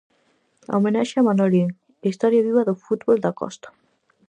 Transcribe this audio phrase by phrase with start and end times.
[0.77, 1.69] Homenaxe a Manolín,
[2.09, 3.67] historia viva do fútbol da Costa.